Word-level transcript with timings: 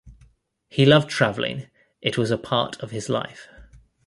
He 0.67 0.83
loved 0.83 1.09
travelling, 1.11 1.67
it 2.01 2.17
was 2.17 2.31
a 2.31 2.37
part 2.39 2.75
of 2.81 2.89
his 2.89 3.07
life. 3.07 3.47